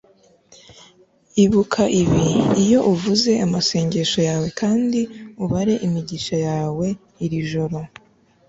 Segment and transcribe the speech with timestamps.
[1.43, 2.23] ibuka ibi
[2.63, 4.99] iyo uvuze amasengesho yawe kandi
[5.43, 6.87] ubare imigisha yawe
[7.25, 7.79] iri joro